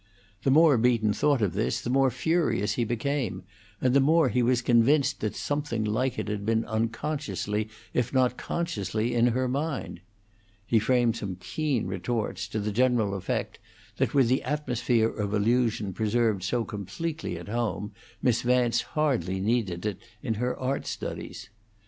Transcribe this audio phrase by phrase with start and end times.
[0.41, 3.43] The more Beaton thought of this, the more furious he became,
[3.79, 8.35] and the more he was convinced that something like it had been unconsciously if not
[8.35, 10.01] consciously in her mind.
[10.65, 13.59] He framed some keen retorts, to the general effect
[13.97, 17.91] that with the atmosphere of illusion preserved so completely at home,
[18.23, 21.51] Miss Vance hardly needed it in her art studies.